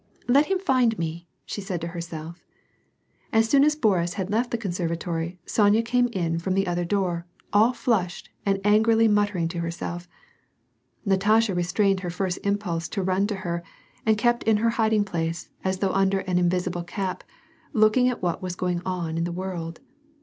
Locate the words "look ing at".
17.71-18.23